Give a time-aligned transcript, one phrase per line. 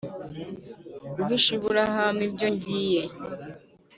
[1.15, 3.03] guhisha Aburahamu ibyo ngiye